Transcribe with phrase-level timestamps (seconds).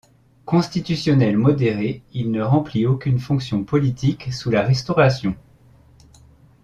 [0.45, 5.35] Constitutionnel modéré, il ne remplit aucune fonction politique sous la Restauration.